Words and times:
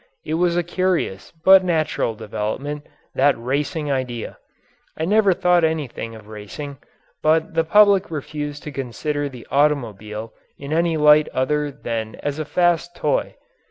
It 0.25 0.33
was 0.33 0.57
a 0.57 0.63
curious 0.63 1.31
but 1.45 1.63
natural 1.63 2.15
development 2.15 2.87
that 3.13 3.35
racing 3.39 3.91
idea. 3.91 4.39
I 4.97 5.05
never 5.05 5.31
thought 5.31 5.63
anything 5.63 6.15
of 6.15 6.25
racing, 6.27 6.79
but 7.21 7.53
the 7.53 7.63
public 7.63 8.09
refused 8.09 8.63
to 8.63 8.71
consider 8.71 9.29
the 9.29 9.45
automobile 9.51 10.33
in 10.57 10.73
any 10.73 10.97
light 10.97 11.29
other 11.35 11.69
than 11.71 12.15
as 12.23 12.39
a 12.39 12.45
fast 12.45 12.95
toy. 12.95 13.35